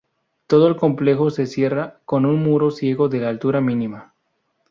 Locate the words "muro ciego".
2.41-3.07